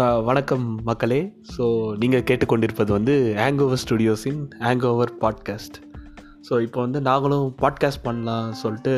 வணக்கம் 0.00 0.66
மக்களே. 0.84 1.18
ஸோ 1.54 1.64
நீங்கள் 2.02 2.22
கேட்டுக்கொண்டிருப்பது 2.28 2.90
வந்து 2.96 3.14
ஹேங்கோவர் 3.38 3.80
ஸ்டுடியோஸின் 3.82 4.38
ஹேங்கோவர் 4.64 5.12
பாட்காஸ்ட் 5.22 5.76
ஸோ 6.48 6.60
இப்போ 6.66 6.78
வந்து 6.80 7.00
நாங்களும் 7.08 7.46
பாட்காஸ்ட் 7.62 8.02
பண்ணலாம் 8.02 8.46
சொல்லிட்டு 8.52 8.92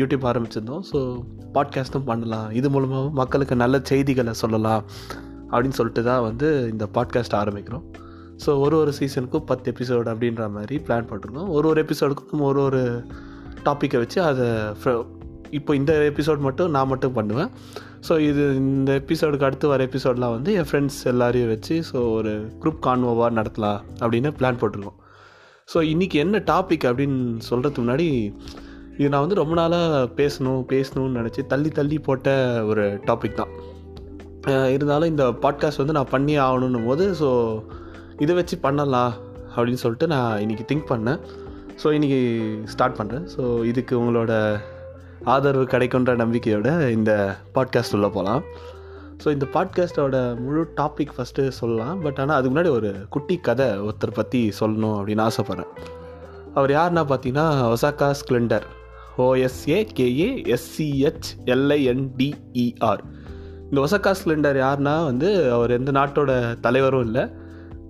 யூடியூப் 0.00 0.26
ஆரம்பிச்சிருந்தோம். 0.30 0.82
ஸோ 0.90 0.98
பாட்காஸ்ட்டும் 1.56 2.06
பண்ணலாம். 2.10 2.48
இது 2.52 2.70
மூலமாக 2.70 3.10
மக்களுக்கு 3.20 3.56
நல்ல 3.56 3.80
செய்திகளை 3.92 4.34
சொல்லலாம் 4.42 4.82
அப்படின்னு 5.52 5.78
சொல்லிட்டு 5.80 6.04
தான் 6.10 6.22
வந்து 6.28 6.50
இந்த 6.72 6.86
பாட்காஸ்ட் 6.96 7.38
ஆரம்பிக்கிறோம். 7.42 7.86
ஸோ 8.44 8.60
ஒரு 8.60 8.76
ஒரு 8.82 8.94
சீசனுக்கும் 8.98 9.48
பத்து 9.52 9.72
எபிசோடு 9.72 10.10
அப்படின்ற 10.14 10.50
மாதிரி 10.58 10.76
பிளான் 10.88 11.08
பண்ணிருக்கோம் 11.10 11.50
ஒரு 11.56 11.68
ஒரு 11.68 11.80
எபிசோடுக்கும் 11.86 12.46
ஒரு 12.50 12.62
ஒரு 12.68 12.82
டாப்பிக்கை 13.64 13.98
வச்சு 14.04 14.20
அதை 14.22 14.48
இப்போ 15.58 15.72
இந்த 15.80 15.92
எபிசோட் 16.10 16.44
மட்டும் 16.46 16.70
நான் 16.76 16.90
மட்டும் 16.92 17.16
பண்ணுவேன். 17.18 17.50
ஸோ 18.06 18.12
இது 18.28 18.42
இந்த 18.60 18.92
எபிசோடுக்கு 19.00 19.46
அடுத்து 19.48 19.66
வர 19.72 19.82
எபிசோட்லாம் 19.88 20.34
வந்து 20.36 20.50
என் 20.58 20.68
ஃப்ரெண்ட்ஸ் 20.68 21.00
எல்லாரையும் 21.12 21.50
வச்சு 21.52 21.74
ஸோ 21.90 21.98
ஒரு 22.18 22.32
குரூப் 22.62 22.80
கான்வோவாக 22.86 23.30
நடத்தலாம் 23.38 23.80
அப்படின்னு 24.02 24.30
பிளான் 24.38 24.60
போட்டிருக்கோம். 24.62 24.98
ஸோ 25.72 25.80
இன்றைக்கி 25.92 26.16
என்ன 26.24 26.42
டாபிக் 26.52 26.86
அப்படின்னு 26.90 27.18
சொல்கிறதுக்கு 27.50 27.84
முன்னாடி 27.84 28.08
இது 28.98 29.10
நான் 29.12 29.24
வந்து 29.24 29.38
ரொம்ப 29.40 29.54
நாளாக 29.60 30.00
பேசணும் 30.20 30.64
பேசணும்னு 30.72 31.18
நினச்சி 31.20 31.42
தள்ளி 31.52 31.70
தள்ளி 31.78 31.98
போட்ட 32.08 32.30
ஒரு 32.70 32.84
டாபிக் 33.08 33.38
தான். 33.40 33.52
இருந்தாலும் 34.74 35.10
இந்த 35.12 35.24
பாட்காஸ்ட் 35.44 35.82
வந்து 35.82 35.96
நான் 35.98 36.12
பண்ணி 36.14 36.34
ஆகணுன்னும் 36.46 36.88
போது 36.90 37.04
ஸோ 37.20 37.30
இதை 38.24 38.32
வச்சு 38.40 38.56
பண்ணலாம் 38.66 39.12
அப்படின்னு 39.54 39.82
சொல்லிட்டு 39.84 40.06
நான் 40.14 40.40
இன்றைக்கி 40.44 40.64
திங்க் 40.70 40.90
பண்ணேன். 40.92 41.20
ஸோ 41.82 41.88
இன்றைக்கி 41.96 42.20
ஸ்டார்ட் 42.72 42.98
பண்ணுறேன் 43.00 43.26
ஸோ 43.34 43.42
இதுக்கு 43.70 43.94
உங்களோட 44.00 44.32
ஆதரவு 45.24 45.64
கிடைக்குன்ற 45.64 46.12
நம்பிக்கையோட 46.22 46.90
இந்த 46.90 47.36
பாட்காஸ்ட் 47.54 47.92
உள்ளே 47.92 48.08
போகலாம் 48.08 48.42
ஸோ 49.24 49.30
இந்த 49.30 49.46
பாட்காஸ்ட்டோட 49.52 50.38
முழு 50.38 50.68
டாபிக் 50.76 51.12
ஃபஸ்ட்டு 51.16 51.48
சொல்லலாம். 51.48 52.00
பட் 52.00 52.18
ஆனால் 52.18 52.38
அதுக்கு 52.38 52.58
முன்னாடி 52.58 52.70
ஒரு 52.70 52.94
குட்டி 53.10 53.36
கதை 53.36 53.66
ஒருத்தர் 53.66 54.14
பற்றி 54.14 54.52
சொல்லணும் 54.60 54.94
அப்படின்னு 54.98 55.28
ஆசைப்பட்றேன். 55.28 55.72
அவர் 56.54 56.70
யாருன்னா 56.70 57.02
பார்த்தீங்கன்னா 57.10 57.74
Oskar 57.74 58.14
Schindler 58.20 58.62
O S A 59.18 59.86
K A 59.98 60.56
S C H 60.56 61.30
L I N D E R 61.44 63.02
இந்த 63.70 63.80
ஒசக்கா 63.80 64.14
ஸ்கிளண்டர் 64.24 64.56
யாருன்னா 64.56 65.04
வந்து 65.04 65.52
அவர் 65.52 65.70
எந்த 65.70 65.92
நாட்டோட 65.92 66.60
தலைவரும் 66.60 67.04
இல்லை. 67.04 67.30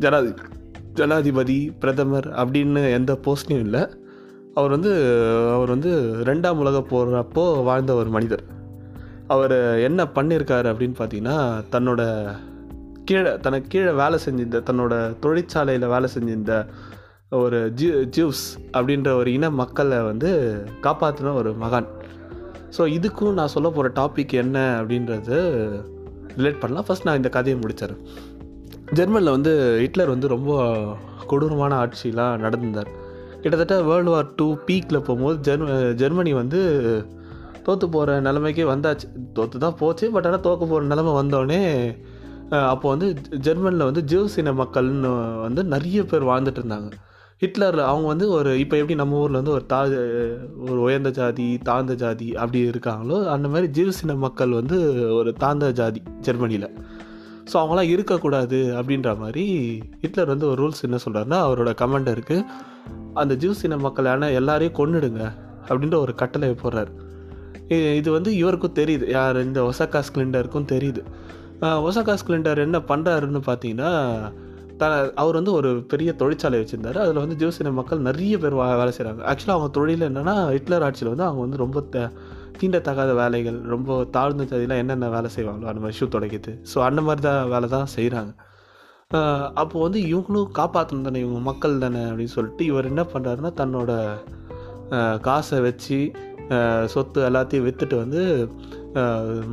ஜனாதி 0.00 0.34
ஜனாதிபதி 0.92 1.72
பிரதமர் 1.80 2.28
அப்படின்னு 2.28 2.92
எந்த 2.92 3.19
போஸ்ட்லையும் 3.24 3.67
இல்லை. 3.69 4.02
அவர் 4.55 4.70
வந்து 4.70 4.91
அவர் 5.55 5.69
வந்து 5.69 5.91
ரெண்டாம் 6.25 6.61
உலக 6.62 6.78
போகிறப்போ 6.91 7.45
வாழ்ந்த 7.69 7.95
ஒரு 7.95 8.11
மனிதர். 8.17 8.42
அவர் 9.34 9.55
என்ன 9.89 10.05
பண்ணியிருக்காரு 10.17 10.67
அப்படின்னு 10.72 10.97
பார்த்தீங்கன்னா 10.98 11.36
தன்னோட 11.75 12.03
கீழே 13.05 13.30
தனக்கு 13.36 13.69
கீழே 13.69 13.92
வேலை 14.00 14.19
செஞ்சிருந்த 14.25 14.58
தன்னோட 14.70 14.95
தொழிற்சாலையில் 15.20 15.92
வேலை 15.95 16.08
செஞ்சிருந்த 16.14 16.55
ஒரு 17.42 17.58
ஜூ 17.75 17.89
ஜூஸ் 18.17 18.42
அப்படின்ற 18.73 19.11
ஒரு 19.20 19.33
இன 19.33 19.50
மக்களை 19.50 19.98
வந்து 20.00 20.30
காப்பாற்றின 20.83 21.34
ஒரு 21.34 21.53
மகான். 21.62 21.89
ஸோ 22.77 22.84
இதுக்கும் 22.97 23.39
நான் 23.39 23.55
சொல்ல 23.55 23.70
போகிற 23.70 23.89
டாபிக் 24.00 24.34
என்ன 24.42 24.58
அப்படின்றது 24.80 25.39
ரிலேட் 26.36 26.61
பண்ணலாம். 26.62 26.86
ஃபஸ்ட் 26.89 27.08
நான் 27.08 27.20
இந்த 27.20 27.28
கதையை 27.28 27.56
முடித்தேன் 27.62 27.97
ஜெர்மனில் 28.98 29.34
வந்து 29.36 29.55
ஹிட்லர் 29.80 30.14
வந்து 30.14 30.28
ரொம்ப 30.28 30.53
கொடூரமான 31.27 31.75
ஆட்சியெலாம் 31.84 32.42
நடந்திருந்தார். 32.45 32.92
கிட்டத்தட்ட 33.42 33.76
வேர்ல்டு 33.82 34.10
வார் 34.10 34.34
டூ 34.36 34.46
பீக்கில் 34.66 35.04
போகும்போது 35.06 35.38
ஜெர்ம 35.40 35.68
ஜெர்மனி 35.92 36.32
வந்து 36.32 36.60
தோற்று 37.62 37.86
போகிற 37.88 38.20
நிலைமைக்கே 38.20 38.64
வந்தாச்சு. 38.70 39.06
தோற்று 39.32 39.58
தான் 39.58 39.78
போச்சு 39.78 40.10
பட் 40.10 40.26
ஆனால் 40.26 40.40
தோற்க 40.40 40.62
போகிற 40.66 40.86
நிலைமை 40.86 41.12
வந்தோடனே 41.12 41.62
அப்போ 42.72 42.86
வந்து 42.88 43.06
ஜெர்மனியில் 43.38 43.88
வந்து 43.92 44.02
ஜூஸ் 44.12 44.34
இன 44.36 44.52
மக்கள்னு 44.52 45.11
வந்து 45.40 45.64
நிறைய 45.64 46.00
பேர் 46.05 46.24
வாழ்ந்துட்டு 46.24 46.61
இருந்தாங்க. 46.62 46.90
ஹிட்லரில் 47.42 47.83
அவங்க 47.90 48.06
வந்து 48.06 48.27
ஒரு 48.30 48.50
இப்போ 48.58 48.74
எப்படி 48.77 48.94
நம்ம 48.94 49.17
ஊரில் 49.17 49.39
வந்து 49.39 49.50
ஒரு 49.50 49.64
தா 49.67 49.78
ஒரு 50.70 50.80
உயர்ந்த 50.80 51.11
ஜாதி 51.11 51.46
தாழ்ந்த 51.58 51.94
ஜாதி 51.94 52.28
அப்படி 52.36 52.61
இருக்காங்களோ 52.68 53.17
அந்த 53.27 53.48
மாதிரி 53.48 53.68
ஜீவ்ஸ் 53.78 54.02
மக்கள் 54.17 54.52
வந்து 54.52 54.78
ஒரு 55.14 55.33
தாழ்ந்த 55.33 55.70
ஜாதி 55.72 56.02
ஜெர்மனியில் 56.20 56.68
ஸோ 57.45 57.55
அவங்களாம் 57.55 57.89
இருக்கக்கூடாது 57.89 58.83
அப்படின்ற 58.83 59.19
மாதிரி 59.19 59.45
ஹிட்லர் 60.01 60.27
வந்து 60.27 60.48
ஒரு 60.48 60.69
ரூல்ஸ் 60.69 60.83
என்ன 60.83 60.98
சொல்கிறாருன்னா 61.05 61.39
அவரோட 61.41 61.70
கமாண்டருக்கு 61.83 62.45
அந்த 63.14 63.35
ஜூஸ் 63.35 63.63
இன 63.63 63.77
மக்களான 63.77 64.30
எல்லாரையும் 64.30 64.77
கொன்னுடுங்க 64.77 65.33
அப்படின்ற 65.69 65.97
ஒரு 65.97 66.14
கட்டளை 66.14 66.57
போடுறாரு. 66.63 66.92
இது 67.97 68.11
வந்து 68.11 68.36
இவருக்கும் 68.36 68.75
தெரியுது. 68.75 69.11
யார் 69.11 69.45
இந்த 69.45 69.63
ஒசக்கா 69.63 70.03
ஸ்கிலிண்டருக்கும் 70.08 70.70
தெரியுது. 70.73 71.03
ஆஹ் 71.61 71.83
ஒசக்கா 71.89 72.17
ஸ்கிலிண்டர் 72.27 72.58
என்ன 72.58 72.79
பண்ணுறாருன்னு 72.79 73.41
பார்த்தீங்கன்னா 73.47 73.91
த 74.77 75.13
அவர் 75.14 75.35
வந்து 75.35 75.53
ஒரு 75.53 75.85
பெரிய 75.89 76.13
தொழிற்சாலை 76.13 76.61
வச்சுருந்தாரு. 76.61 76.95
அதில் 76.95 77.23
வந்து 77.27 77.47
ஜூஸ் 77.47 77.61
இன 77.61 77.70
மக்கள் 77.70 77.98
நிறைய 77.98 78.39
பேர் 78.39 78.55
வேலை 78.55 78.92
செய்கிறாங்க 78.98 79.23
ஆக்சுவலாக 79.33 79.57
அவங்க 79.57 79.69
தொழில் 79.73 80.01
என்னென்னா 80.01 80.51
ஹிட்லர் 80.51 80.83
ஆட்சியில் 80.83 81.14
வந்து 81.14 81.23
அவங்க 81.23 81.41
வந்து 81.41 81.57
ரொம்ப 81.57 82.09
தீண்டத்தகாத 82.62 83.12
வேலைகள் 83.14 83.58
ரொம்ப 83.67 83.98
தாழ்ந்த 84.11 84.45
ஜாதியெலாம் 84.45 84.83
என்னென்ன 84.83 85.08
வேலை 85.08 85.30
செய்வாங்களோ 85.36 85.70
அந்த 85.73 85.83
மாதிரி 85.83 85.98
ஷூ 85.98 86.08
துடைக்கிறது 86.08 86.55
ஸோ 86.73 86.80
அந்த 86.80 87.00
மாதிரி 87.00 87.23
தான் 87.23 87.48
வேலை 87.48 87.68
தான் 87.68 87.92
செய்கிறாங்க 87.96 88.33
அப்போது 89.55 89.83
வந்து 89.83 90.00
இவங்களும் 90.08 90.52
காப்பாற்றணும் 90.58 91.02
தானே 91.02 91.20
இவங்க 91.20 91.40
மக்கள் 91.40 91.74
தானே 91.78 92.02
அப்படின்னு 92.05 92.34
சொல்லிட்டு 92.34 92.64
இவர் 92.64 92.90
என்ன 92.92 93.02
பண்ணுறாருன்னா 93.12 93.50
தன்னோட 93.55 93.92
காசை 95.20 95.58
வச்சு 95.61 95.98
சொத்து 96.84 97.20
எல்லாத்தையும் 97.28 97.67
விற்றுட்டு 97.67 97.96
வந்து 97.96 98.23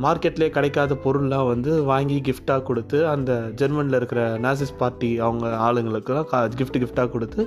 மார்க்கெட்லேயே 0.02 0.50
கிடைக்காத 0.50 0.96
பொருள்லாம் 1.04 1.46
வந்து 1.46 1.72
வாங்கி 1.84 2.16
கிஃப்டாக 2.20 2.62
கொடுத்து 2.62 2.98
அந்த 3.08 3.32
ஜெர்மனியில் 3.54 3.98
இருக்கிற 3.98 4.22
நாசிஸ் 4.38 4.78
பார்ட்டி 4.78 5.10
அவங்க 5.18 5.46
ஆளுங்களுக்கெல்லாம் 5.66 6.24
கா 6.24 6.40
gift 6.58 6.76
கிஃப்டாக 6.76 7.10
கொடுத்து 7.10 7.42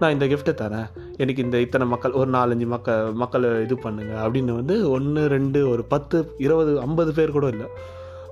நான் 0.00 0.14
இந்த 0.14 0.26
கிஃப்ட்டை 0.30 0.54
தரேன். 0.60 0.86
எனக்கு 1.22 1.44
இந்த 1.46 1.56
இத்தனை 1.64 1.86
மக்கள் 1.92 2.16
ஒரு 2.20 2.30
நாலஞ்சு 2.36 2.66
மக்கள் 2.74 3.10
மக்களை 3.22 3.50
இது 3.64 3.76
பண்ணுங்கள் 3.84 4.22
அப்படின்னு 4.24 4.52
வந்து 4.60 4.76
ஒன்று 4.96 5.22
ரெண்டு 5.34 5.60
ஒரு 5.72 5.82
பத்து 5.92 6.18
இருபது 6.46 6.72
ஐம்பது 6.86 7.12
பேர் 7.18 7.36
கூட 7.36 7.48
இல்லை. 7.54 7.68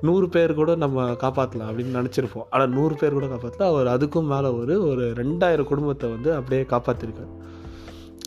நூறு 0.08 0.26
பேர் 0.34 0.58
கூட 0.60 0.74
நம்ம 0.84 1.06
காப்பாற்றலாம் 1.22 1.70
அப்படின்னு 1.70 1.98
நினச்சிருப்போம். 1.98 2.46
ஆனால் 2.52 2.72
நூறு 2.76 2.94
பேர் 3.00 3.16
கூட 3.18 3.26
காப்பாற்றலாம் 3.32 3.72
அவர் 3.72 3.92
அதுக்கும் 3.94 4.30
மேலே 4.32 4.50
ஒரு 4.60 4.76
ஒரு 4.90 5.06
ரெண்டாயிரம் 5.22 5.70
குடும்பத்தை 5.72 6.08
வந்து 6.14 6.30
அப்படியே 6.38 6.62
காப்பாற்றிருக்காரு 6.74 7.32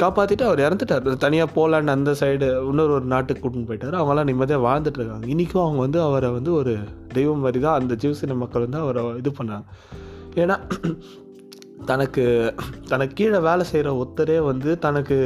காப்பாற்றிட்டு 0.02 0.46
அவர் 0.50 0.62
இறந்துட்டார். 0.66 1.10
தனியாக 1.24 1.50
போலாண்டு 1.56 1.94
அந்த 1.96 2.12
சைடு 2.22 2.48
இன்னொரு 2.70 2.94
ஒரு 2.98 3.08
நாட்டுக்கு 3.12 3.42
கூட்டின்னு 3.44 3.70
போயிட்டார். 3.70 3.98
அவங்களாம் 4.00 4.30
நிம்மதியாக 4.30 4.66
வாழ்ந்துட்டு 4.68 5.00
இருக்காங்க. 5.00 5.28
இன்றைக்கும் 5.34 5.64
அவங்க 5.66 5.80
வந்து 5.86 6.00
அவரை 6.08 6.30
வந்து 6.38 6.52
ஒரு 6.60 6.74
தெய்வம் 7.18 7.44
மாதிரி 7.46 7.62
தான் 7.66 7.78
அந்த 7.82 7.96
ஜீவசின 8.04 8.38
மக்கள் 8.44 8.66
வந்து 8.66 8.80
அவரை 8.86 9.04
இது 9.22 9.34
பண்ணாங்க 9.40 9.66
ஏன்னா 10.44 10.56
தனக்கு 11.86 12.24
தனக்கு 12.90 13.14
கீழே 13.14 13.40
வேலை 13.40 13.64
செய்கிற 13.64 13.90
ஒருத்தரே 14.02 14.38
வந்து 14.46 14.80
தனக்கு 14.80 15.18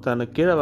தனக்கு 0.00 0.32
கீழே 0.32 0.52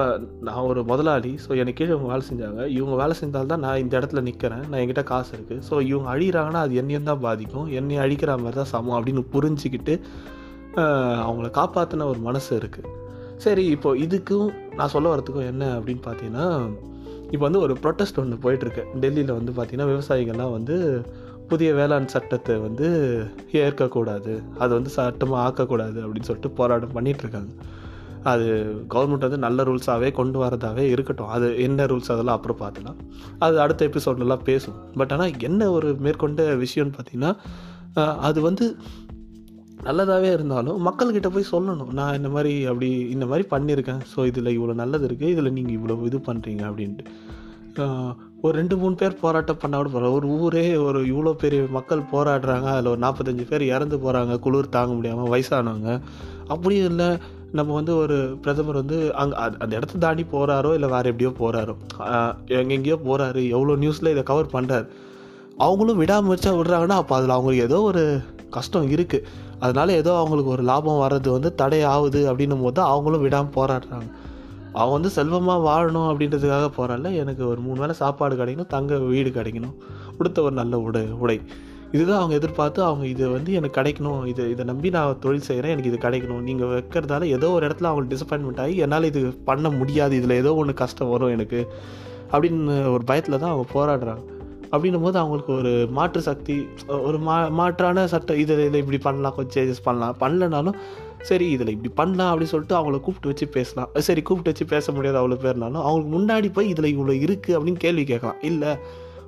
நான் 0.41 0.67
ஒரு 0.71 0.81
முதலாளி 0.85 1.33
ஸோ 1.45 1.51
எனக்கு 1.61 1.79
கீழே 1.79 1.91
இவங்க 1.95 2.09
வேலை 2.13 2.25
செஞ்சாங்க. 2.31 2.61
இவங்க 2.77 2.95
வேலை 3.03 3.15
செஞ்சால்தான் 3.21 3.63
நான் 3.65 3.79
இந்த 3.79 3.95
இடத்துல 4.01 4.21
நிற்கிறேன் 4.21 4.65
நான் 4.69 4.81
என்கிட்ட 4.81 5.03
காசு 5.03 5.31
இருக்குது 5.37 5.63
ஸோ 5.71 5.75
இவங்க 5.91 6.09
அழிகிறாங்கன்னா 6.15 6.63
அது 6.67 6.75
என்னையும் 6.75 7.11
தான் 7.11 7.21
பாதிக்கும். 7.21 7.67
என்னை 7.81 7.99
அழிக்கிற 7.99 8.33
மாதிரி 8.45 8.59
தான் 8.61 8.73
சமம் 8.75 8.97
அப்படின்னு 8.99 9.25
புரிஞ்சுக்கிட்டு 9.35 9.97
அவங்கள 11.27 11.49
காப்பாற்றின 11.59 12.07
ஒரு 12.07 12.19
மனசு 12.19 12.51
இருக்குது 12.59 12.93
சரி 13.37 13.65
இப்போ 13.67 13.91
இதுக்கும் 13.97 14.49
நான் 14.77 14.89
சொல்ல 14.89 15.07
வரத்துக்கும் 15.15 15.49
என்ன 15.53 15.65
அப்படின்னு 15.79 16.03
பார்த்தீங்கன்னா 16.07 16.47
இப்போ 17.31 17.45
வந்து 17.45 17.61
ஒரு 17.61 17.75
ப்ரொட்டஸ்ட் 17.83 18.19
ஒன்று 18.19 18.37
போயிட்டுருக்கு 18.43 18.83
டெல்லியில் 19.01 19.33
வந்து 19.33 19.53
பார்த்திங்கன்னா 19.53 19.89
விவசாயிகள்லாம் 19.93 20.53
வந்து 20.53 20.77
புதிய 21.51 21.71
வேளாண் 21.79 22.13
சட்டத்தை 22.15 22.55
வந்து 22.67 22.87
ஏற்கக்கூடாது 23.65 24.35
அது 24.63 24.73
வந்து 24.79 24.91
சட்டமாக 24.99 25.43
ஆக்கக்கூடாது 25.47 25.99
அப்படின்னு 26.05 26.29
சொல்லிட்டு 26.29 26.57
போராட்டம் 26.61 26.95
பண்ணிகிட்ருக்காங்க 26.97 27.53
அது 28.33 28.47
கவர்மெண்ட் 28.93 29.27
வந்து 29.27 29.45
நல்ல 29.47 29.65
ரூல்ஸாகவே 29.69 30.09
கொண்டு 30.19 30.39
வரதாகவே 30.43 30.85
இருக்கட்டும். 30.95 31.33
அது 31.35 31.49
என்ன 31.67 31.87
ரூல்ஸ் 31.91 32.13
அதெல்லாம் 32.15 32.39
அப்புறம் 32.39 32.61
பார்த்துலாம் 32.63 32.99
அது 33.47 33.57
அடுத்த 33.65 33.89
எபிசோட்லலாம் 33.91 34.47
பேசும் 34.51 34.79
பட் 35.01 35.13
ஆனால் 35.17 35.35
என்ன 35.49 35.71
ஒரு 35.77 35.91
மேற்கொண்ட 36.07 36.45
விஷயம்னு 36.65 36.97
பார்த்திங்கன்னா 36.97 37.33
அது 38.29 38.39
வந்து 38.49 38.67
நல்லதாகவே 39.87 40.31
இருந்தாலும் 40.37 40.79
மக்கள்கிட்ட 40.87 41.29
போய் 41.35 41.51
சொல்லணும். 41.53 41.91
நான் 41.99 42.17
இந்த 42.19 42.29
மாதிரி 42.35 42.53
அப்படி 42.71 42.89
இந்த 43.15 43.25
மாதிரி 43.31 43.45
பண்ணியிருக்கேன். 43.55 44.01
ஸோ 44.13 44.21
இதில் 44.31 44.55
இவ்வளோ 44.57 44.75
நல்லது 44.83 45.05
இருக்குது 45.09 45.33
இதில் 45.35 45.55
நீங்கள் 45.59 45.77
இவ்வளோ 45.79 45.97
இது 46.11 46.19
பண்ணுறீங்க 46.29 46.63
அப்படின்ட்டு. 46.71 47.05
ஒரு 48.45 48.53
ரெண்டு 48.59 48.75
மூணு 48.81 48.95
பேர் 49.01 49.21
போராட்டம் 49.23 49.61
பண்ண 49.61 49.75
கூட 49.79 49.89
போகிற 49.93 50.11
ஒரு 50.17 50.27
ஊரே 50.41 50.65
ஒரு 50.87 50.99
இவ்வளோ 51.13 51.33
பெரிய 51.43 51.61
மக்கள் 51.77 52.03
போராடுறாங்க. 52.13 52.67
அதில் 52.75 52.91
ஒரு 52.93 53.01
நாற்பத்தஞ்சு 53.05 53.45
பேர் 53.51 53.65
இறந்து 53.75 53.97
போகிறாங்க 54.05 54.35
குளிர் 54.45 54.75
தாங்க 54.77 54.93
முடியாமல் 54.99 55.31
வயசானவங்க. 55.33 55.91
அப்படியும் 56.55 56.89
இல்லை 56.91 57.09
நம்ம 57.59 57.71
வந்து 57.79 57.93
ஒரு 58.03 58.17
பிரதமர் 58.45 58.81
வந்து 58.83 58.99
அங்கே 59.21 59.37
அந்த 59.63 59.73
இடத்த 59.79 60.01
தாண்டி 60.05 60.25
போகிறாரோ 60.35 60.71
இல்லை 60.77 60.89
வேறு 60.95 61.11
எப்படியோ 61.13 61.33
போகிறாரோ 61.41 61.75
எங்கெங்கேயோ 62.61 62.99
போகிறாரு 63.09 63.43
எவ்வளோ 63.57 63.77
நியூஸில் 63.83 64.13
இதை 64.15 64.25
கவர் 64.31 64.55
பண்ணுறாரு 64.55 64.87
அவங்களும் 65.67 66.01
விடாமுயற்சியா 66.03 66.55
விடுறாங்கன்னா 66.59 66.99
அப்போ 67.03 67.15
அதில் 67.19 67.37
அவங்களுக்கு 67.37 67.67
ஏதோ 67.69 67.79
ஒரு 67.91 68.05
கஷ்டம் 68.57 68.89
இருக்குது 68.95 69.27
அதனால 69.65 69.93
ஏதோ 70.01 70.13
அவங்களுக்கு 70.23 70.55
ஒரு 70.57 70.63
லாபம் 70.71 71.03
வர்றது 71.05 71.29
வந்து 71.37 71.51
தடை 71.61 71.81
ஆகுது 71.95 72.21
அப்படின்னும் 72.31 72.65
போது 72.65 72.77
தான் 72.79 72.91
அவங்களும் 72.95 73.25
விடாமல் 73.27 73.57
போராடுறாங்க. 73.59 74.09
அவன் 74.81 74.95
வந்து 74.97 75.11
செல்வமாக 75.17 75.65
வாழணும் 75.69 76.09
அப்படின்றதுக்காக 76.11 76.67
போகிறால 76.77 77.13
எனக்கு 77.23 77.43
ஒரு 77.53 77.61
மூணு 77.67 77.79
வேளை 77.83 77.95
சாப்பாடு 78.03 78.35
கிடைக்கணும் 78.41 78.73
தங்க 78.75 78.99
வீடு 79.13 79.31
கிடைக்கணும் 79.39 79.75
கொடுத்த 80.19 80.43
ஒரு 80.47 80.55
நல்ல 80.61 80.81
உடை 80.89 81.03
உடை. 81.25 81.39
இதுதான் 81.95 82.21
அவங்க 82.21 82.35
எதிர்பார்த்து 82.39 82.81
அவங்க 82.87 83.05
இது 83.13 83.25
வந்து 83.35 83.51
எனக்கு 83.59 83.79
கிடைக்கணும் 83.81 84.23
இது 84.31 84.45
இதை 84.53 84.63
நம்பி 84.71 84.89
நான் 84.97 85.21
தொழில் 85.25 85.47
செய்கிறேன் 85.49 85.73
எனக்கு 85.75 85.91
இது 85.93 85.99
கிடைக்கணும். 86.07 86.43
நீங்கள் 86.49 86.71
வைக்கிறதால 86.73 87.29
ஏதோ 87.37 87.51
ஒரு 87.57 87.65
இடத்துல 87.69 87.91
அவங்களுக்கு 87.91 88.15
டிசப்பாயின்மெண்ட் 88.15 88.63
ஆகி 88.65 88.77
என்னால் 88.87 89.11
இது 89.11 89.21
பண்ண 89.51 89.71
முடியாது 89.81 90.17
இதில் 90.21 90.41
ஏதோ 90.43 90.53
ஒன்று 90.63 90.75
கஷ்டம் 90.83 91.13
வரும் 91.15 91.35
எனக்கு 91.37 91.61
அப்படின்னு 92.33 92.77
ஒரு 92.95 93.05
பயத்தில் 93.11 93.43
தான் 93.43 93.53
அவங்க 93.53 93.69
போராடுறாங்க. 93.77 94.25
அப்படின்னும் 94.73 95.05
போது 95.07 95.17
அவங்களுக்கு 95.21 95.53
ஒரு 95.61 95.73
மாற்று 95.97 96.21
சக்தி 96.29 96.55
ஒரு 97.09 97.19
மா 97.27 97.35
மாற்றான 97.59 98.07
சட்டம் 98.13 98.41
இதில் 98.45 98.63
இதை 98.69 98.79
இப்படி 98.83 98.99
பண்ணலாம் 99.05 99.37
கொஞ்சம் 99.37 99.57
சேஞ்சஸ் 99.57 99.85
பண்ணலாம். 99.85 100.17
பண்ணலனாலும் 100.23 100.79
சரி 101.29 101.47
இதில் 101.55 101.73
இப்படி 101.75 101.91
பண்ணலாம் 102.01 102.31
அப்படின்னு 102.31 102.53
சொல்லிட்டு 102.55 102.77
அவங்கள 102.79 102.99
கூப்பிட்டு 103.07 103.31
வச்சு 103.33 103.47
பேசலாம். 103.57 103.91
சரி 104.09 104.23
கூப்பிட்டு 104.29 104.53
வச்சு 104.53 104.67
பேச 104.75 104.93
முடியாது 104.97 105.19
அவ்வளோ 105.21 105.39
பேர்னாலும் 105.45 105.85
அவங்களுக்கு 105.87 106.13
முன்னாடி 106.17 106.49
போய் 106.57 106.71
இதில் 106.73 106.93
இவ்வளோ 106.95 107.17
இருக்குது 107.25 107.57
அப்படின்னு 107.59 107.83
கேள்வி 107.85 108.05
கேட்கலாம். 108.13 108.41
இல்லை 108.51 108.73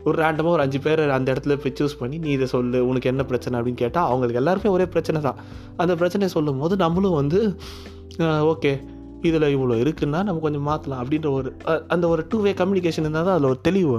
ஒரு 0.06 0.16
ரேண்டமாக 0.22 0.54
ஒரு 0.56 0.62
அஞ்சு 0.64 0.78
பேர் 0.84 1.02
அந்த 1.16 1.28
இடத்துல 1.32 1.54
போய் 1.62 1.76
சூஸ் 1.78 1.98
பண்ணி 2.02 2.18
நீ 2.24 2.28
இதை 2.36 2.46
சொல்லு 2.52 2.78
உனக்கு 2.90 3.10
என்ன 3.12 3.22
பிரச்சனை? 3.30 3.54
அப்படின்னு 3.60 3.80
கேட்டால் 3.84 4.06
அவங்களுக்கு 4.10 4.40
எல்லாருமே 4.42 4.70
ஒரே 4.76 4.86
பிரச்சனை 4.94 5.20
தான். 5.26 5.40
அந்த 5.82 5.94
பிரச்சனையை 6.02 6.30
சொல்லும் 6.36 6.60
போது 6.62 6.76
நம்மளும் 6.84 7.18
வந்து 7.22 7.40
ஓகே 8.52 8.72
இதில் 9.28 9.52
இவ்வளோ 9.54 9.76
இருக்குன்னா 9.82 10.18
நம்ம 10.26 10.42
கொஞ்சம் 10.44 10.66
மாற்றலாம் 10.68 11.00
அப்படின்ற 11.02 11.28
ஒரு 11.38 11.48
அந்த 11.94 12.04
ஒரு 12.08 12.22
டூ 12.30 12.38
வே 12.44 12.50
கம்யூனிகேஷன் 12.60 13.04
இருந்தால் 13.04 13.26
தான் 13.28 13.36
அதில் 13.36 13.50
ஒரு 13.52 13.60
தெளிவு 13.68 13.96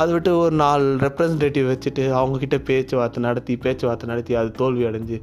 அதை 0.00 0.10
விட்டு 0.14 0.32
ஒரு 0.42 0.54
நாலு 0.64 0.84
ரெப்ரசன்டேட்டிவ் 1.06 1.66
வச்சுட்டு 1.70 2.04
அவங்கக்கிட்ட 2.18 2.58
பேச்சுவார்த்தை 2.68 3.22
நடத்தி 3.28 3.56
பேச்சுவார்த்தை 3.64 4.08
நடத்தி 4.12 4.34
அது 4.40 4.50
தோல்வி 4.60 4.84
அடைஞ்சு 4.90 5.18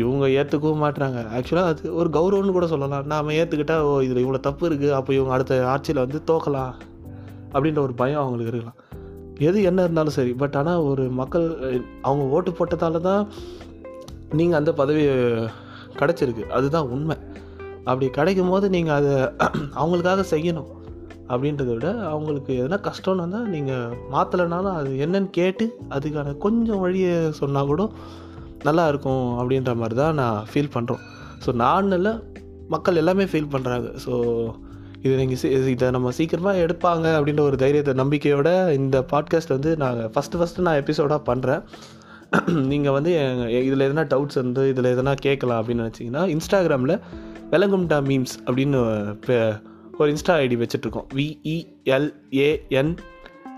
இவங்க 0.00 0.26
ஏற்றுக்கவும் 0.38 0.82
மாட்டுறாங்க 0.84 1.18
ஆக்சுவலாக 1.38 1.70
அது 1.72 1.94
ஒரு 2.00 2.08
கௌரவம்னு 2.16 2.56
கூட 2.56 2.66
சொல்லலாம். 2.72 3.06
நாம் 3.12 3.36
ஏற்றுக்கிட்டால் 3.38 3.86
ஓ 3.88 3.92
இதில் 4.06 4.22
இவ்வளோ 4.24 4.40
தப்பு 4.48 4.64
இருக்குது 4.68 4.96
அப்போ 4.98 5.10
இவங்க 5.18 5.32
அடுத்த 5.36 5.60
ஆட்சியில் 5.72 6.04
வந்து 6.04 6.20
தோக்கலாம் 6.30 6.74
அப்படின்ற 7.54 7.80
ஒரு 7.86 7.94
பயம் 8.02 8.22
அவங்களுக்கு 8.22 8.52
இருக்கலாம். 8.52 8.78
எது 9.48 9.58
என்ன 9.70 9.80
இருந்தாலும் 9.86 10.16
சரி. 10.18 10.32
பட் 10.42 10.56
ஆனால் 10.60 10.84
ஒரு 10.90 11.04
மக்கள் 11.20 11.46
அவங்க 12.08 12.24
ஓட்டு 12.36 12.52
போட்டதால 12.58 13.00
தான் 13.08 13.22
நீங்கள் 14.38 14.58
அந்த 14.60 14.70
பதவி 14.80 15.04
கிடச்சிருக்கு. 16.00 16.44
அதுதான் 16.56 16.90
உண்மை. 16.94 17.16
அப்படி 17.88 18.06
கிடைக்கும் 18.16 18.52
போது 18.52 18.66
நீங்கள் 18.76 18.96
அதை 18.98 19.14
அவங்களுக்காக 19.80 20.24
செய்யணும் 20.34 20.68
அப்படின்றத 21.32 21.70
விட 21.74 21.88
அவங்களுக்கு 22.12 22.52
எதனா 22.60 22.78
கஷ்டம்னு 22.86 23.24
வந்தால் 23.24 23.48
நீங்கள் 23.54 23.94
மாற்றலைனாலும் 24.14 24.76
அது 24.80 24.90
என்னன்னு 25.04 25.30
கேட்டு 25.38 25.64
அதுக்கான 25.94 26.34
கொஞ்சம் 26.44 26.82
வழியை 26.84 27.14
சொன்னால் 27.40 27.70
கூட 27.72 27.84
நல்லா 28.64 28.88
இருக்கும் 28.88 29.38
அப்படின்ற 29.40 29.74
மாதிரி 29.74 29.94
தான் 29.94 30.14
நான் 30.14 30.46
ஃபீல் 30.52 30.74
பண்ணுறோம் 30.74 30.98
ஸோ 31.46 31.52
நான் 31.52 31.92
இல்லை 31.92 32.12
மக்கள் 32.68 32.96
எல்லாமே 32.96 33.24
ஃபீல் 33.24 33.52
பண்ணுறாங்க 33.52 33.92
ஸோ 34.06 34.12
இது 35.02 35.16
நீங்கள் 35.16 35.70
இதை 35.70 35.90
நம்ம 35.90 36.10
சீக்கிரமாக 36.10 36.58
எடுப்பாங்க 36.58 37.06
அப்படின்ற 37.18 37.40
ஒரு 37.40 37.56
தைரியத்தை 37.56 37.94
நம்பிக்கையோட 37.94 38.74
இந்த 38.74 39.06
பாட்காஸ்ட் 39.10 39.48
வந்து 39.48 39.76
நாங்கள் 39.76 40.08
ஃபஸ்ட்டு 40.08 40.38
ஃபஸ்ட்டு 40.38 40.60
நான் 40.60 40.84
எபிசோடாக 40.84 41.22
பண்ணுறேன் 41.26 41.62
நீங்கள் 42.46 42.92
வந்து 42.92 43.12
இதில் 43.48 43.80
எதனா 43.80 44.06
டவுட்ஸ் 44.06 44.34
வந்து 44.34 44.68
இதில் 44.68 44.84
எதனா 44.84 45.14
கேட்கலாம் 45.20 45.62
அப்படின்னு 45.62 45.82
நினச்சிங்கன்னா 45.82 46.36
இன்ஸ்டாகிராமில் 46.36 47.00
வெலங்கும்டா 47.50 48.00
மீம்ஸ் 48.02 48.34
அப்படின்னு 48.46 48.78
ஒரு 49.98 50.12
Insta 50.12 50.34
ID 50.34 50.56
வச்சுட்ருக்கோம். 50.56 51.06
V E L A N 51.14 52.96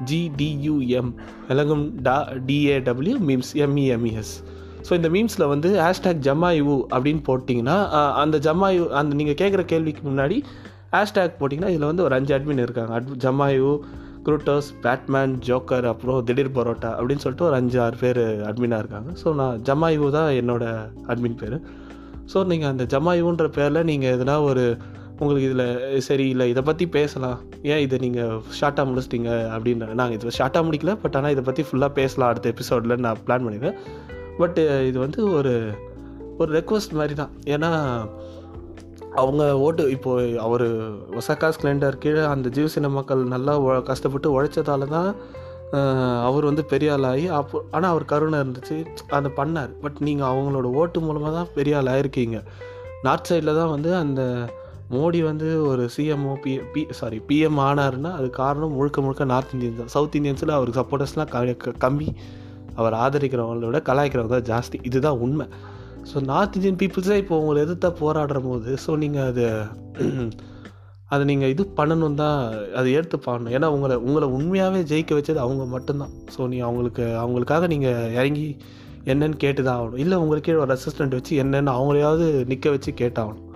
G T U M 0.04 1.12
Velangumda 1.48 2.42
D A W 2.46 3.16
memes 3.18 3.52
M E M E S 3.54 4.42
so 4.86 4.92
இந்த 4.98 5.08
மீம்ஸில் 5.14 5.50
வந்து 5.52 5.68
ஹேஷ்டேக் 5.84 6.20
ஜம்மாயு 6.26 6.76
அப்படின்னு 6.94 7.22
போட்டிங்கன்னா 7.28 7.76
அந்த 8.22 8.36
ஜமாயு 8.46 8.84
அந்த 9.00 9.14
நீங்கள் 9.20 9.38
கேட்குற 9.40 9.64
கேள்விக்கு 9.72 10.04
முன்னாடி 10.10 10.38
ஹேஷ்டேக் 10.94 11.38
போட்டிங்கன்னா 11.40 11.72
இதில் 11.74 11.90
வந்து 11.90 12.04
ஒரு 12.06 12.14
அஞ்சு 12.18 12.32
அட்மின் 12.36 12.64
இருக்காங்க. 12.66 12.92
அட் 12.98 13.10
ஜமாயு 13.24 13.72
குரூட்டோஸ் 14.26 14.70
பேட்மேன் 14.84 15.34
ஜோக்கர் 15.48 15.86
அப்புறம் 15.90 16.18
திடீர் 16.28 16.54
பரோட்டா 16.56 16.90
அப்படின்னு 16.96 17.22
சொல்லிட்டு 17.24 17.46
ஒரு 17.48 17.56
அஞ்சு 17.60 17.78
ஆறு 17.84 17.96
பேர் 18.02 18.22
அட்மினாக 18.48 18.82
இருக்காங்க. 18.82 19.10
ஸோ 19.20 19.28
நான் 19.40 19.60
ஜமாயு 19.68 20.08
தான் 20.18 20.30
என்னோடய 20.40 20.88
அட்மின் 21.12 21.38
பேர். 21.42 21.56
ஸோ 22.32 22.40
நீங்கள் 22.50 22.70
அந்த 22.72 22.84
ஜமாயுன்ற 22.94 23.46
பேரில் 23.58 23.88
நீங்கள் 23.90 24.12
எதனா 24.16 24.36
ஒரு 24.50 24.64
உங்களுக்கு 25.22 25.48
இதில் 25.48 26.02
சரி 26.08 26.26
இல்லை 26.34 26.44
இதை 26.50 26.62
பற்றி 26.68 26.84
பேசலாம். 26.98 27.38
ஏன் 27.72 27.82
இதை 27.86 27.96
நீங்கள் 28.04 28.36
ஷார்ட்டாக 28.58 28.84
முடிச்சிட்டிங்க 28.90 29.32
அப்படின்னு 29.54 29.88
நாங்கள் 30.00 30.16
இதில் 30.18 30.36
ஷார்ட்டாக 30.38 30.66
முடிக்கல 30.68 30.92
பட் 31.02 31.16
ஆனால் 31.18 31.34
இதை 31.34 31.42
பற்றி 31.48 31.64
ஃபுல்லாக 31.68 31.92
பேசலாம் 31.98 32.30
அடுத்த 32.32 32.54
எபிசோடில் 32.54 33.02
நான் 33.06 33.20
பிளான் 33.26 33.44
பண்ணிடுவேன் 33.46 33.76
பட் 34.40 34.58
uh, 34.64 34.80
இது 34.88 34.98
வந்து 35.04 35.20
ஒரு 35.38 35.54
ஒரு 36.40 36.50
ரெக்வஸ்ட் 36.58 36.98
மாதிரி 36.98 37.14
தான் 37.14 37.32
ஏன்னா 37.54 37.70
அவங்க 39.20 39.42
ஓட்டு 39.64 39.84
இப்போது 39.94 40.24
அவர் 40.46 40.66
ஒசக்கா 41.18 41.48
ஸ்கிளெண்டர் 41.54 42.00
கீழே 42.02 42.22
அந்த 42.32 42.48
ஜீவசின 42.56 42.90
மக்கள் 42.96 43.22
நல்லா 43.34 43.54
கஷ்டப்பட்டு 43.90 44.28
உழைச்சதால 44.36 44.88
தான் 44.96 45.10
அவர் 46.28 46.48
வந்து 46.50 46.62
பெரிய 46.70 46.94
ஆளாகி 46.94 47.26
அப்போ 47.38 47.58
ஆனால் 47.74 47.90
அவர் 47.92 48.04
கருணை 48.12 48.38
இருந்துச்சு 48.42 48.76
அதை 49.18 49.30
பண்ணார். 49.40 49.72
பட் 49.82 49.98
நீங்கள் 50.06 50.30
அவங்களோட 50.30 50.68
ஓட்டு 50.80 51.00
மூலமாக 51.06 51.32
தான் 51.36 51.52
பெரிய 51.58 51.76
ஆள் 51.80 51.90
ஆயிருக்கீங்க 51.94 52.38
நார்த் 53.06 53.30
சைடில் 53.30 53.58
தான் 53.60 53.72
வந்து 53.74 53.90
அந்த 54.02 54.22
மோடி 54.94 55.20
வந்து 55.30 55.48
ஒரு 55.70 55.82
CMO 55.94 56.32
P 56.44 56.52
P 56.74 56.82
sorry 57.00 57.18
PM 57.28 57.60
ஆனாருன்னா 57.66 58.10
அது 58.18 58.28
காரணம் 58.42 58.76
முழுக்க 58.78 59.00
முழுக்க 59.04 59.24
நார்த் 59.32 59.52
இந்தியன்ஸ் 59.56 59.80
தான். 59.82 59.92
சவுத் 59.94 60.16
இந்தியன்ஸில் 60.18 60.56
அவருக்கு 60.56 60.80
சப்போர்ட்டர்ஸ்லாம் 60.80 61.30
க 61.64 61.74
கம்மி. 61.84 62.08
அவர் 62.78 62.94
ஆதரிக்கிறவங்கள 63.04 63.68
விட 63.70 63.80
கலாய்க்கிறவங்க 63.88 64.36
தான் 64.36 64.48
ஜாஸ்தி. 64.52 64.78
இதுதான் 64.88 65.20
உண்மை. 65.26 65.46
ஸோ 66.10 66.16
நார்த் 66.30 66.56
இந்தியன் 66.58 66.80
பீப்புள்ஸே 66.82 67.16
இப்போ 67.22 67.34
உங்களை 67.40 67.58
எதிர்த்தா 67.66 67.90
போராடுற 68.02 68.38
போது 68.48 68.70
ஸோ 68.84 68.90
நீங்கள் 69.02 69.28
அதை 69.30 69.46
அதை 71.14 71.22
நீங்கள் 71.30 71.52
இது 71.52 71.62
பண்ணணும் 71.78 72.18
தான் 72.22 72.38
அதை 72.78 72.88
எடுத்து 72.98 73.18
பண்ணணும். 73.26 73.54
ஏன்னா 73.56 73.68
உங்களை 73.76 73.94
உங்களை 74.06 74.26
உண்மையாகவே 74.36 74.80
ஜெயிக்க 74.90 75.18
வச்சது 75.18 75.40
அவங்க 75.44 75.64
மட்டும்தான். 75.74 76.12
ஸோ 76.34 76.46
நீ 76.52 76.58
அவங்களுக்கு 76.66 77.04
அவங்களுக்காக 77.22 77.66
நீங்கள் 77.74 78.12
இறங்கி 78.18 78.48
என்னன்னு 79.12 79.36
கேட்டு 79.44 79.62
தான் 79.68 79.78
ஆகணும். 79.80 80.00
இல்லை 80.04 80.16
உங்களுக்கே 80.22 80.56
ஒரு 80.64 80.74
அசிஸ்டண்ட் 80.76 81.16
வச்சு 81.18 81.34
என்னென்னு 81.42 81.72
அவங்களையாவது 81.76 82.26
நிற்க 82.50 82.70
வச்சு 82.76 82.92
கேட்டாகணும். 83.02 83.46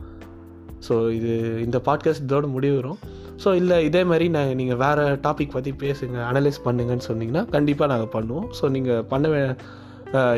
ஸோ 0.87 0.95
இது 1.19 1.33
இந்த 1.67 1.79
பாட்காஸ்ட் 1.89 2.27
இதோட 2.27 2.49
முடிவு 2.57 2.77
வரும் 2.81 3.01
ஸோ 3.43 3.55
இல்லை 3.61 3.77
இதே 3.89 4.03
மாதிரி 4.11 4.27
நான் 4.35 4.51
நீங்கள் 4.61 4.79
வேறு 4.83 5.05
டாபிக் 5.25 5.55
பற்றி 5.55 5.73
பேசுங்க 5.85 6.19
அனலைஸ் 6.31 6.59
பண்ணுங்கன்னு 6.67 7.07
சொன்னீங்கன்னா 7.11 7.43
கண்டிப்பாக 7.55 7.89
நாங்கள் 7.93 8.13
பண்ணுவோம். 8.17 8.47
ஸோ 8.59 8.71
நீங்கள் 8.77 9.03
பண்ண 9.13 9.57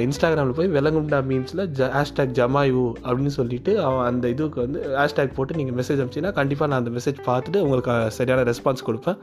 இன்ஸ்டாகிராமில் 0.05 0.57
போய் 0.59 0.71
வெள்ளங்குண்டா 0.77 1.19
மீம்ஸில் 1.31 1.63
ஜ 1.79 1.89
ஹேஷ்டேக் 1.97 2.33
ஜமாயு 2.39 2.85
அப்படின்னு 3.07 3.33
சொல்லிவிட்டு 3.39 3.73
அவன் 3.87 4.07
அந்த 4.11 4.29
இதுக்கு 4.35 4.59
வந்து 4.65 4.81
ஹேஷ்டேக் 5.01 5.37
போட்டு 5.39 5.59
நீங்கள் 5.59 5.77
மெசேஜ் 5.81 6.01
அனுப்பிச்சிங்கன்னா 6.01 6.39
கண்டிப்பாக 6.39 6.71
நான் 6.73 6.83
அந்த 6.83 6.93
மெசேஜ் 6.99 7.21
பார்த்துட்டு 7.29 7.63
உங்களுக்கு 7.67 7.97
சரியான 8.19 8.47
ரெஸ்பான்ஸ் 8.51 8.87
கொடுப்பேன். 8.89 9.19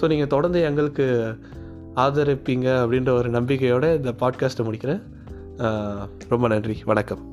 ஸோ 0.00 0.12
நீங்கள் 0.14 0.32
தொடர்ந்து 0.34 0.60
எங்களுக்கு 0.70 1.06
ஆதரிப்பீங்க 2.04 2.68
அப்படின்ற 2.82 3.12
ஒரு 3.20 3.30
நம்பிக்கையோடு 3.38 3.90
இந்த 4.02 4.14
பாட்காஸ்ட்டை 4.24 4.66
முடிக்கிறேன். 4.68 5.02
ரொம்ப 6.34 6.48
நன்றி. 6.48 6.78
வணக்கம். 6.92 7.24